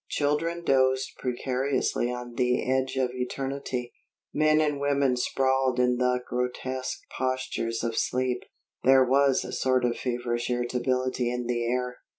Children 0.09 0.63
dozed 0.63 1.11
precariously 1.19 2.11
on 2.11 2.33
the 2.33 2.67
edge 2.67 2.95
of 2.95 3.11
eternity; 3.13 3.93
men 4.33 4.59
and 4.59 4.79
women 4.79 5.15
sprawled 5.15 5.79
in 5.79 5.97
the 5.97 6.21
grotesque 6.27 7.01
postures 7.15 7.83
of 7.83 7.95
sleep. 7.95 8.41
There 8.83 9.05
was 9.05 9.45
a 9.45 9.53
sort 9.53 9.85
of 9.85 9.95
feverish 9.95 10.49
irritability 10.49 11.31
in 11.31 11.45
the 11.45 11.63
air. 11.67 11.99